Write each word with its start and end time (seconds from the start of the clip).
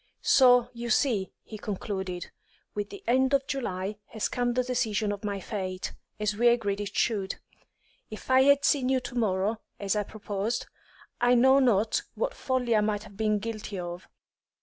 "So, 0.23 0.69
you 0.73 0.89
see," 0.89 1.31
he 1.43 1.59
concluded, 1.59 2.31
"with 2.73 2.89
the 2.89 3.03
end 3.05 3.35
of 3.35 3.45
July 3.45 3.97
has 4.07 4.29
come 4.29 4.53
the 4.53 4.63
decision 4.63 5.11
of 5.11 5.23
my 5.23 5.39
fate, 5.39 5.93
as 6.19 6.35
we 6.35 6.47
agreed 6.47 6.81
it 6.81 6.95
should. 6.97 7.35
If 8.09 8.31
I 8.31 8.41
had 8.41 8.65
seen 8.65 8.89
you 8.89 8.99
to 9.01 9.13
morrow, 9.13 9.61
as 9.79 9.95
I 9.95 10.01
proposed, 10.01 10.65
I 11.21 11.35
know 11.35 11.59
not 11.59 12.01
what 12.15 12.33
folly 12.33 12.75
I 12.75 12.81
might 12.81 13.03
have 13.03 13.15
been 13.15 13.37
guilty 13.37 13.77
of. 13.77 14.07